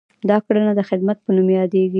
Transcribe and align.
دا 0.29 0.37
کړنه 0.45 0.71
د 0.75 0.81
خدمت 0.89 1.17
په 1.21 1.29
نوم 1.35 1.47
یادیږي. 1.59 1.89